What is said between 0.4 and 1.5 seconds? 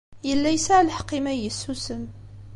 yesɛa lḥeqq imi ay